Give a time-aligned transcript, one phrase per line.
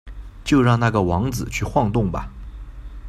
[0.43, 2.27] 就让那个王子去晃动吧！